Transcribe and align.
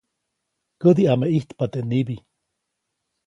Kädi 0.81 1.03
ʼame 1.09 1.25
ʼijtapa 1.31 1.65
teʼ 1.73 1.85
nibi. 1.89 2.15